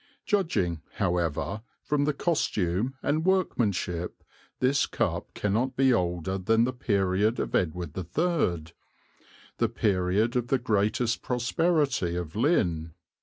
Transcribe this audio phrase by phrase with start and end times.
[0.25, 4.23] Judging, however, from the costume and workmanship
[4.59, 8.73] this cup cannot be older than the period of Edward III
[9.57, 12.95] the period of the greatest prosperity of Lynn.